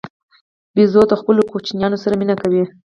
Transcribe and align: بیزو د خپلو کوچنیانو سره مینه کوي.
بیزو 0.75 1.01
د 1.09 1.13
خپلو 1.21 1.41
کوچنیانو 1.51 1.97
سره 2.03 2.13
مینه 2.19 2.35
کوي. 2.41 2.63